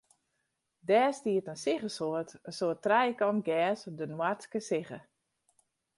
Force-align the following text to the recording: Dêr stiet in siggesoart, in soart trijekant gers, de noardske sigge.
Dêr 0.87 1.11
stiet 1.17 1.47
in 1.53 1.61
siggesoart, 1.65 2.29
in 2.49 2.55
soart 2.57 2.83
trijekant 2.85 3.45
gers, 3.49 3.81
de 3.99 4.05
noardske 4.13 4.59
sigge. 4.69 4.99